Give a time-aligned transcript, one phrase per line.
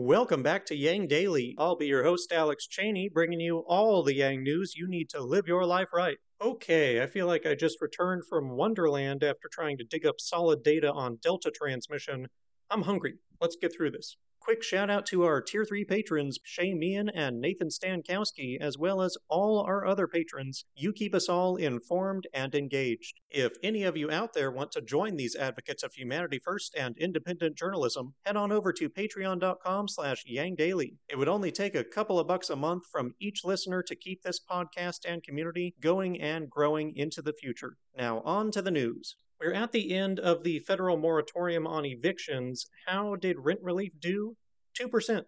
[0.00, 1.56] Welcome back to Yang Daily.
[1.58, 5.20] I'll be your host, Alex Cheney, bringing you all the Yang news you need to
[5.20, 6.16] live your life right.
[6.40, 10.62] Okay, I feel like I just returned from Wonderland after trying to dig up solid
[10.62, 12.28] data on Delta transmission.
[12.70, 13.14] I'm hungry.
[13.40, 14.16] Let's get through this.
[14.40, 19.00] Quick shout out to our Tier 3 patrons, Shay Meehan and Nathan Stankowski, as well
[19.02, 20.64] as all our other patrons.
[20.74, 23.20] You keep us all informed and engaged.
[23.30, 26.96] If any of you out there want to join these advocates of humanity first and
[26.98, 30.96] independent journalism, head on over to patreon.com slash yangdaily.
[31.08, 34.22] It would only take a couple of bucks a month from each listener to keep
[34.22, 37.76] this podcast and community going and growing into the future.
[37.96, 39.16] Now on to the news.
[39.40, 42.66] We're at the end of the federal moratorium on evictions.
[42.86, 44.36] How did rent relief do?
[44.80, 45.22] 2%.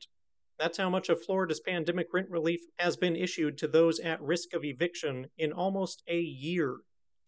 [0.59, 4.53] That's how much of Florida's pandemic rent relief has been issued to those at risk
[4.53, 6.79] of eviction in almost a year.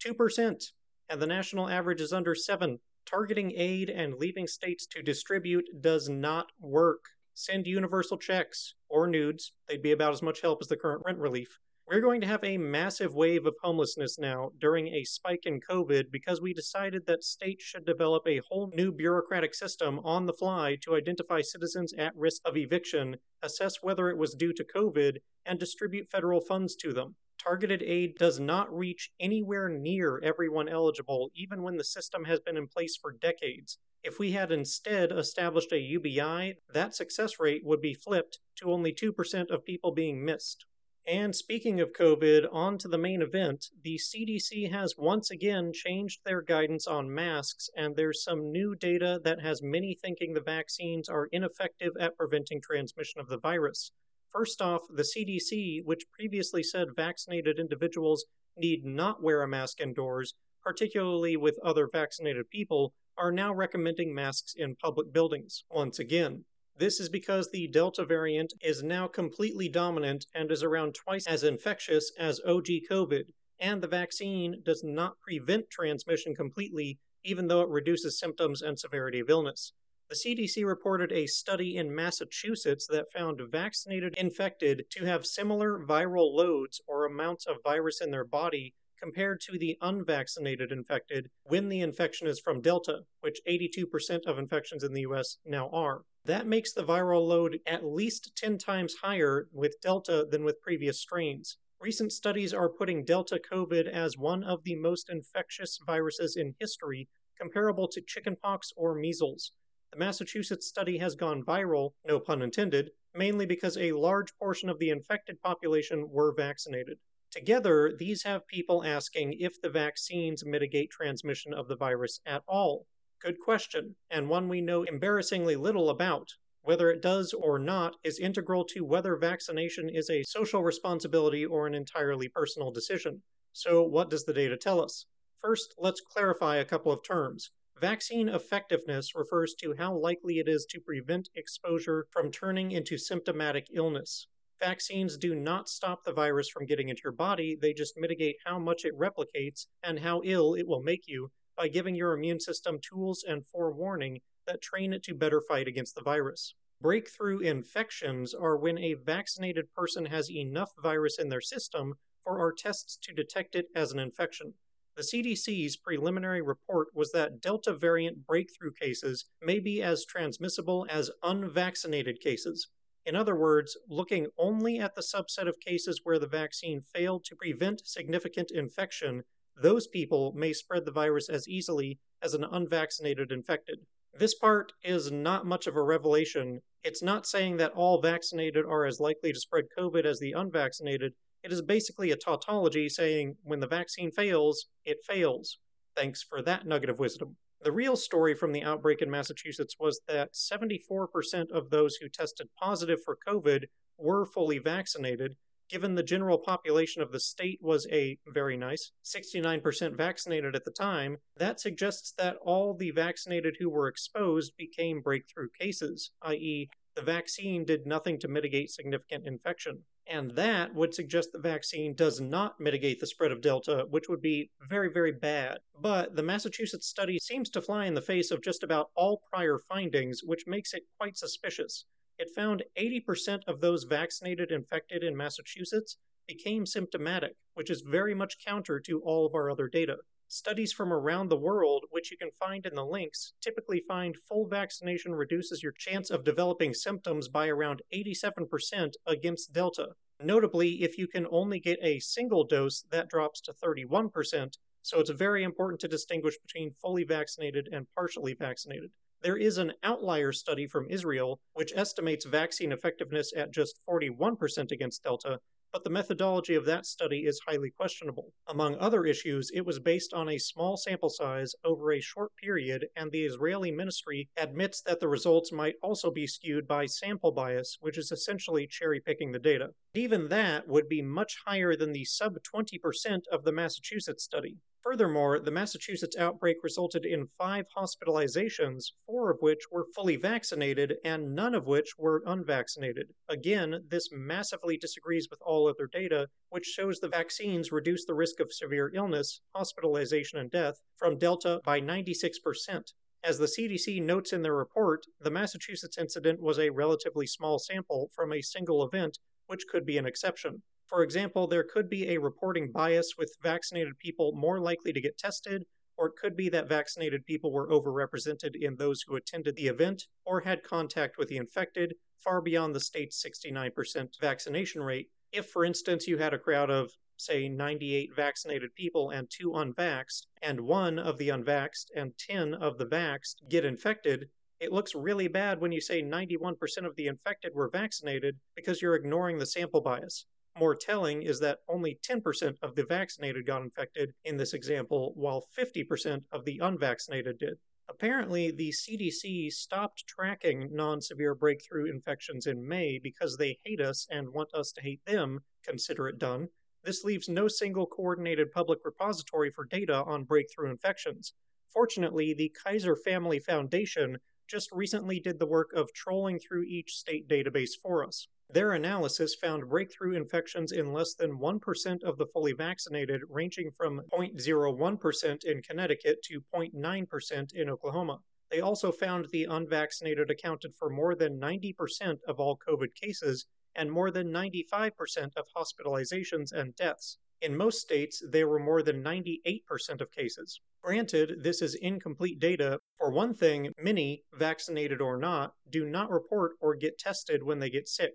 [0.05, 0.61] 2%.
[1.09, 2.77] And the national average is under 7.
[3.05, 7.05] Targeting aid and leaving states to distribute does not work.
[7.33, 9.53] Send universal checks or nudes.
[9.67, 11.59] They'd be about as much help as the current rent relief.
[11.85, 16.11] We're going to have a massive wave of homelessness now during a spike in COVID
[16.11, 20.77] because we decided that states should develop a whole new bureaucratic system on the fly
[20.81, 25.59] to identify citizens at risk of eviction, assess whether it was due to COVID, and
[25.59, 27.15] distribute federal funds to them.
[27.37, 32.55] Targeted aid does not reach anywhere near everyone eligible, even when the system has been
[32.55, 33.77] in place for decades.
[34.03, 38.93] If we had instead established a UBI, that success rate would be flipped to only
[38.93, 40.65] 2% of people being missed.
[41.05, 43.71] And speaking of COVID, on to the main event.
[43.83, 49.19] The CDC has once again changed their guidance on masks, and there's some new data
[49.25, 53.91] that has many thinking the vaccines are ineffective at preventing transmission of the virus.
[54.31, 60.35] First off, the CDC, which previously said vaccinated individuals need not wear a mask indoors,
[60.63, 66.45] particularly with other vaccinated people, are now recommending masks in public buildings once again.
[66.75, 71.43] This is because the Delta variant is now completely dominant and is around twice as
[71.43, 73.25] infectious as OG COVID,
[73.59, 79.19] and the vaccine does not prevent transmission completely, even though it reduces symptoms and severity
[79.19, 79.73] of illness.
[80.09, 86.33] The CDC reported a study in Massachusetts that found vaccinated infected to have similar viral
[86.33, 91.81] loads or amounts of virus in their body compared to the unvaccinated infected when the
[91.81, 96.03] infection is from Delta, which 82% of infections in the US now are.
[96.23, 101.01] That makes the viral load at least 10 times higher with Delta than with previous
[101.01, 101.57] strains.
[101.81, 107.09] Recent studies are putting Delta COVID as one of the most infectious viruses in history,
[107.37, 109.51] comparable to chickenpox or measles.
[109.91, 114.79] The Massachusetts study has gone viral, no pun intended, mainly because a large portion of
[114.79, 116.99] the infected population were vaccinated.
[117.33, 122.85] Together, these have people asking if the vaccines mitigate transmission of the virus at all.
[123.19, 126.29] Good question, and one we know embarrassingly little about.
[126.61, 131.65] Whether it does or not is integral to whether vaccination is a social responsibility or
[131.65, 133.23] an entirely personal decision.
[133.51, 135.07] So, what does the data tell us?
[135.41, 137.49] First, let's clarify a couple of terms.
[137.81, 143.65] Vaccine effectiveness refers to how likely it is to prevent exposure from turning into symptomatic
[143.73, 144.27] illness.
[144.59, 148.59] Vaccines do not stop the virus from getting into your body, they just mitigate how
[148.59, 152.79] much it replicates and how ill it will make you by giving your immune system
[152.79, 156.55] tools and forewarning that train it to better fight against the virus.
[156.81, 162.51] Breakthrough infections are when a vaccinated person has enough virus in their system for our
[162.51, 164.53] tests to detect it as an infection.
[164.95, 171.09] The CDC's preliminary report was that Delta variant breakthrough cases may be as transmissible as
[171.23, 172.67] unvaccinated cases,
[173.05, 177.35] in other words, looking only at the subset of cases where the vaccine failed to
[177.35, 179.23] prevent significant infection,
[179.61, 183.85] those people may spread the virus as easily as an unvaccinated infected.
[184.13, 186.61] This part is not much of a revelation.
[186.83, 191.13] It's not saying that all vaccinated are as likely to spread COVID as the unvaccinated.
[191.43, 195.59] It is basically a tautology saying when the vaccine fails, it fails.
[195.95, 197.35] Thanks for that nugget of wisdom.
[197.63, 202.49] The real story from the outbreak in Massachusetts was that 74% of those who tested
[202.59, 203.63] positive for COVID
[203.97, 205.37] were fully vaccinated.
[205.69, 210.71] Given the general population of the state was a very nice 69% vaccinated at the
[210.71, 217.01] time, that suggests that all the vaccinated who were exposed became breakthrough cases, i.e., the
[217.01, 219.85] vaccine did nothing to mitigate significant infection.
[220.07, 224.21] And that would suggest the vaccine does not mitigate the spread of Delta, which would
[224.21, 225.59] be very, very bad.
[225.79, 229.59] But the Massachusetts study seems to fly in the face of just about all prior
[229.59, 231.85] findings, which makes it quite suspicious.
[232.19, 235.97] It found 80% of those vaccinated infected in Massachusetts
[236.27, 239.97] became symptomatic, which is very much counter to all of our other data.
[240.35, 244.47] Studies from around the world, which you can find in the links, typically find full
[244.47, 249.89] vaccination reduces your chance of developing symptoms by around 87% against Delta.
[250.19, 255.11] Notably, if you can only get a single dose, that drops to 31%, so it's
[255.11, 258.89] very important to distinguish between fully vaccinated and partially vaccinated.
[259.23, 265.01] There is an outlier study from Israel which estimates vaccine effectiveness at just 41% against
[265.01, 265.39] Delta,
[265.71, 268.33] but the methodology of that study is highly questionable.
[268.47, 272.85] Among other issues, it was based on a small sample size over a short period,
[272.97, 277.77] and the Israeli ministry admits that the results might also be skewed by sample bias,
[277.79, 279.69] which is essentially cherry picking the data.
[279.93, 284.57] Even that would be much higher than the sub 20% of the Massachusetts study.
[284.83, 291.33] Furthermore, the Massachusetts outbreak resulted in five hospitalizations, four of which were fully vaccinated and
[291.33, 293.13] none of which were unvaccinated.
[293.29, 298.41] Again, this massively disagrees with all other data, which shows the vaccines reduce the risk
[298.41, 302.91] of severe illness, hospitalization, and death from Delta by 96%.
[303.23, 308.11] As the CDC notes in their report, the Massachusetts incident was a relatively small sample
[308.13, 310.61] from a single event, which could be an exception.
[310.93, 315.17] For example, there could be a reporting bias with vaccinated people more likely to get
[315.17, 315.65] tested,
[315.97, 320.05] or it could be that vaccinated people were overrepresented in those who attended the event
[320.23, 325.09] or had contact with the infected, far beyond the state's 69% vaccination rate.
[325.31, 330.27] If, for instance, you had a crowd of, say, 98 vaccinated people and two unvaxxed,
[330.43, 334.29] and one of the unvaxxed and 10 of the vaxxed get infected,
[334.59, 338.93] it looks really bad when you say 91% of the infected were vaccinated because you're
[338.93, 340.27] ignoring the sample bias.
[340.55, 345.47] More telling is that only 10% of the vaccinated got infected in this example, while
[345.57, 347.57] 50% of the unvaccinated did.
[347.89, 354.07] Apparently, the CDC stopped tracking non severe breakthrough infections in May because they hate us
[354.11, 356.49] and want us to hate them, consider it done.
[356.83, 361.33] This leaves no single coordinated public repository for data on breakthrough infections.
[361.69, 367.27] Fortunately, the Kaiser Family Foundation just recently did the work of trolling through each state
[367.27, 368.27] database for us.
[368.53, 374.03] Their analysis found breakthrough infections in less than 1% of the fully vaccinated, ranging from
[374.11, 378.19] 0.01% in Connecticut to 0.9% in Oklahoma.
[378.51, 383.91] They also found the unvaccinated accounted for more than 90% of all COVID cases and
[383.91, 387.17] more than 95% of hospitalizations and deaths.
[387.41, 390.61] In most states, there were more than 98% of cases.
[390.83, 392.79] Granted, this is incomplete data.
[392.99, 397.71] For one thing, many, vaccinated or not, do not report or get tested when they
[397.71, 398.13] get sick.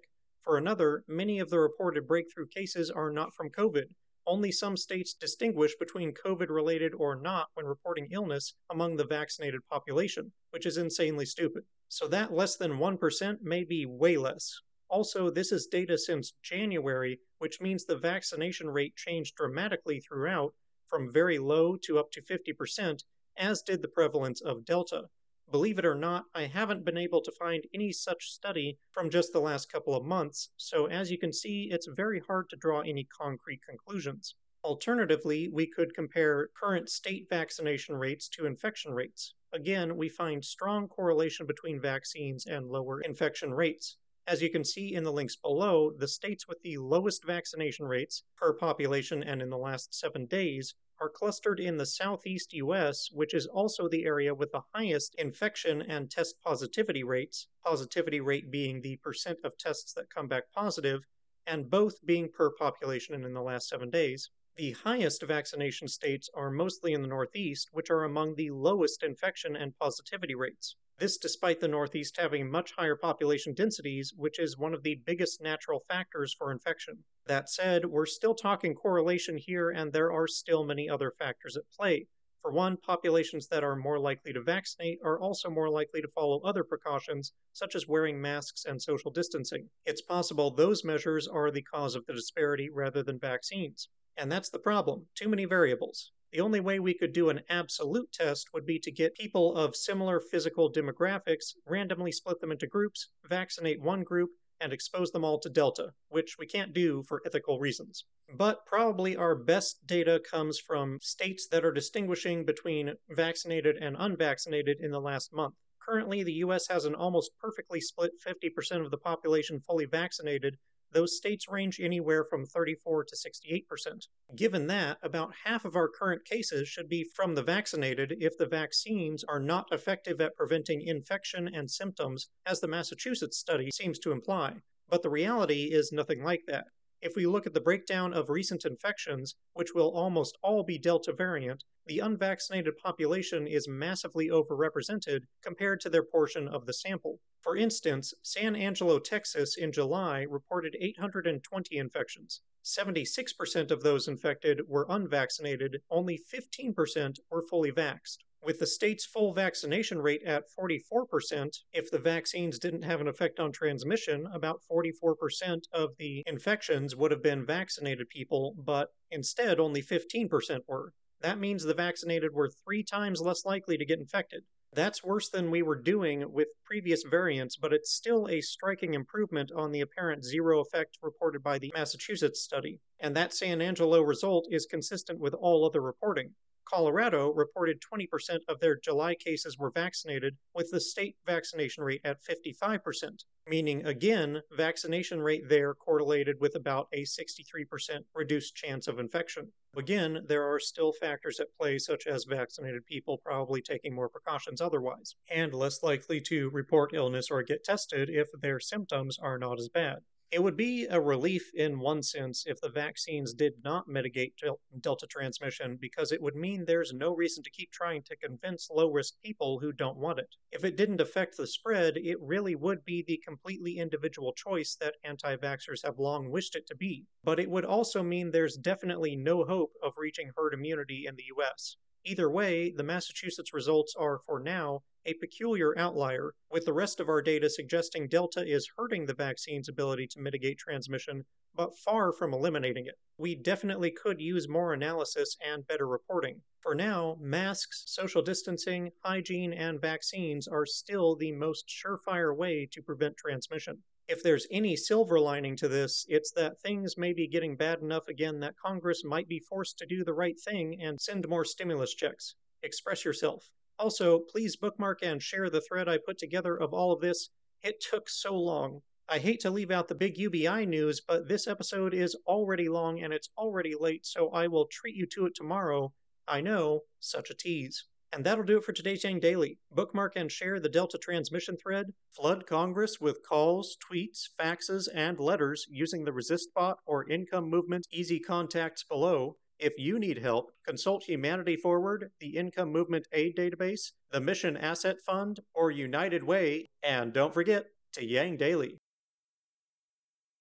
[0.48, 3.84] For another, many of the reported breakthrough cases are not from COVID.
[4.26, 9.60] Only some states distinguish between COVID related or not when reporting illness among the vaccinated
[9.68, 11.66] population, which is insanely stupid.
[11.88, 14.58] So that less than 1% may be way less.
[14.88, 20.54] Also, this is data since January, which means the vaccination rate changed dramatically throughout,
[20.86, 23.04] from very low to up to 50%,
[23.36, 25.10] as did the prevalence of Delta.
[25.50, 29.32] Believe it or not, I haven't been able to find any such study from just
[29.32, 32.82] the last couple of months, so as you can see, it's very hard to draw
[32.82, 34.34] any concrete conclusions.
[34.62, 39.32] Alternatively, we could compare current state vaccination rates to infection rates.
[39.50, 43.96] Again, we find strong correlation between vaccines and lower infection rates.
[44.26, 48.22] As you can see in the links below, the states with the lowest vaccination rates
[48.36, 53.32] per population and in the last seven days are clustered in the southeast US, which
[53.32, 58.80] is also the area with the highest infection and test positivity rates, positivity rate being
[58.80, 61.06] the percent of tests that come back positive,
[61.46, 64.30] and both being per population and in the last seven days.
[64.56, 69.54] The highest vaccination states are mostly in the Northeast, which are among the lowest infection
[69.54, 70.74] and positivity rates.
[70.98, 75.40] This despite the Northeast having much higher population densities, which is one of the biggest
[75.40, 77.04] natural factors for infection.
[77.26, 81.70] That said, we're still talking correlation here, and there are still many other factors at
[81.70, 82.08] play.
[82.42, 86.40] For one, populations that are more likely to vaccinate are also more likely to follow
[86.40, 89.70] other precautions, such as wearing masks and social distancing.
[89.86, 93.88] It's possible those measures are the cause of the disparity rather than vaccines.
[94.16, 96.10] And that's the problem too many variables.
[96.30, 99.74] The only way we could do an absolute test would be to get people of
[99.74, 105.38] similar physical demographics, randomly split them into groups, vaccinate one group, and expose them all
[105.40, 108.04] to Delta, which we can't do for ethical reasons.
[108.34, 114.80] But probably our best data comes from states that are distinguishing between vaccinated and unvaccinated
[114.80, 115.54] in the last month.
[115.80, 120.58] Currently, the US has an almost perfectly split 50% of the population fully vaccinated
[120.92, 124.08] those states range anywhere from 34 to 68%.
[124.36, 128.46] Given that, about half of our current cases should be from the vaccinated if the
[128.46, 134.12] vaccines are not effective at preventing infection and symptoms, as the Massachusetts study seems to
[134.12, 134.54] imply.
[134.88, 136.66] But the reality is nothing like that.
[137.00, 141.12] If we look at the breakdown of recent infections, which will almost all be Delta
[141.12, 147.20] variant, the unvaccinated population is massively overrepresented compared to their portion of the sample.
[147.40, 152.42] For instance, San Angelo, Texas in July reported 820 infections.
[152.64, 158.18] 76% of those infected were unvaccinated, only 15% were fully vaxxed.
[158.40, 163.40] With the state's full vaccination rate at 44%, if the vaccines didn't have an effect
[163.40, 169.82] on transmission, about 44% of the infections would have been vaccinated people, but instead only
[169.82, 170.92] 15% were.
[171.20, 174.44] That means the vaccinated were three times less likely to get infected.
[174.72, 179.50] That's worse than we were doing with previous variants, but it's still a striking improvement
[179.50, 182.78] on the apparent zero effect reported by the Massachusetts study.
[183.00, 186.34] And that San Angelo result is consistent with all other reporting.
[186.68, 192.22] Colorado reported 20% of their July cases were vaccinated, with the state vaccination rate at
[192.22, 199.50] 55%, meaning again, vaccination rate there correlated with about a 63% reduced chance of infection.
[199.76, 204.60] Again, there are still factors at play, such as vaccinated people probably taking more precautions
[204.60, 209.58] otherwise, and less likely to report illness or get tested if their symptoms are not
[209.58, 210.00] as bad.
[210.30, 214.38] It would be a relief in one sense if the vaccines did not mitigate
[214.80, 218.90] Delta transmission because it would mean there's no reason to keep trying to convince low
[218.90, 220.36] risk people who don't want it.
[220.52, 224.96] If it didn't affect the spread, it really would be the completely individual choice that
[225.02, 227.06] anti vaxxers have long wished it to be.
[227.24, 231.32] But it would also mean there's definitely no hope of reaching herd immunity in the
[231.38, 231.78] US.
[232.04, 237.08] Either way, the Massachusetts results are, for now, a peculiar outlier, with the rest of
[237.08, 241.24] our data suggesting Delta is hurting the vaccine's ability to mitigate transmission,
[241.54, 242.98] but far from eliminating it.
[243.16, 246.42] We definitely could use more analysis and better reporting.
[246.60, 252.82] For now, masks, social distancing, hygiene, and vaccines are still the most surefire way to
[252.82, 253.82] prevent transmission.
[254.08, 258.08] If there's any silver lining to this, it's that things may be getting bad enough
[258.08, 261.94] again that Congress might be forced to do the right thing and send more stimulus
[261.94, 262.34] checks.
[262.62, 263.50] Express yourself.
[263.78, 267.30] Also, please bookmark and share the thread I put together of all of this.
[267.62, 268.82] It took so long.
[269.08, 273.00] I hate to leave out the big UBI news, but this episode is already long
[273.02, 275.92] and it's already late, so I will treat you to it tomorrow.
[276.26, 277.86] I know, such a tease.
[278.12, 279.58] And that'll do it for today's Yang Daily.
[279.70, 281.92] Bookmark and share the Delta transmission thread.
[282.10, 288.18] Flood Congress with calls, tweets, faxes, and letters using the ResistBot or Income Movement easy
[288.18, 289.36] contacts below.
[289.58, 295.00] If you need help, consult Humanity Forward, the Income Movement Aid Database, the Mission Asset
[295.04, 298.78] Fund, or United Way, and don't forget to Yang Daily.